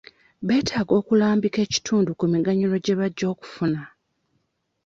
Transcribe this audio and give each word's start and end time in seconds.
Betaaga 0.47 0.93
okulambika 1.01 1.59
ekitundu 1.65 2.11
ku 2.19 2.25
miganyulo 2.33 2.75
gye 2.85 2.95
bajja 2.99 3.25
okufuna. 3.33 3.81